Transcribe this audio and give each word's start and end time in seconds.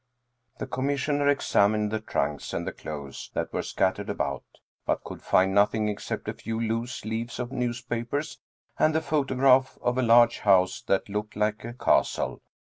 The 0.57 0.65
Commissioner 0.65 1.29
examined 1.29 1.91
the 1.91 1.99
trunks 1.99 2.53
and 2.53 2.65
the 2.65 2.71
clothes 2.71 3.29
that 3.35 3.53
were 3.53 3.61
scattered 3.61 4.09
about, 4.09 4.41
but 4.83 5.03
could 5.03 5.21
find 5.21 5.53
nothing 5.53 5.89
except 5.89 6.27
a 6.27 6.33
few 6.33 6.59
loose 6.59 7.05
leaves 7.05 7.37
of 7.37 7.51
newspapers 7.51 8.39
and 8.79 8.95
the 8.95 9.01
photograph 9.01 9.77
of 9.79 9.99
a 9.99 10.01
large 10.01 10.39
house 10.39 10.81
that 10.87 11.07
looked 11.07 11.35
like 11.35 11.63
a 11.63 11.73
castle. 11.73 12.41